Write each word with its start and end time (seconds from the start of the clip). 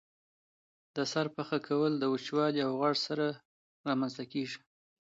د 0.95 0.97
سر 1.11 1.27
پخه 1.35 1.57
کول 1.67 1.91
د 1.97 2.03
وچوالي 2.13 2.59
او 2.67 2.71
غوړ 2.79 2.95
سره 3.07 3.25
رامنځته 3.87 4.23
کیږي. 4.31 4.59